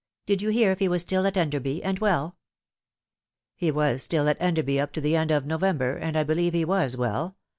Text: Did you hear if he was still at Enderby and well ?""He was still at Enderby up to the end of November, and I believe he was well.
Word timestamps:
Did 0.25 0.41
you 0.41 0.49
hear 0.49 0.71
if 0.71 0.79
he 0.79 0.87
was 0.87 1.03
still 1.03 1.27
at 1.27 1.37
Enderby 1.37 1.83
and 1.83 1.99
well 1.99 2.35
?""He 3.55 3.69
was 3.69 4.01
still 4.01 4.27
at 4.29 4.41
Enderby 4.41 4.79
up 4.79 4.93
to 4.93 5.01
the 5.01 5.15
end 5.15 5.29
of 5.29 5.45
November, 5.45 5.95
and 5.95 6.17
I 6.17 6.23
believe 6.23 6.53
he 6.55 6.65
was 6.65 6.97
well. 6.97 7.37